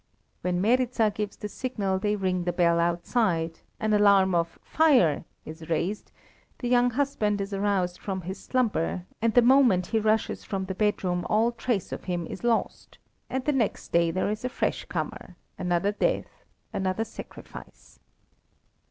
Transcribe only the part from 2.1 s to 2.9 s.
ring the bell